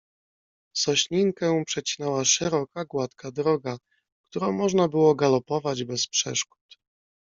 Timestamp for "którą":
4.29-4.51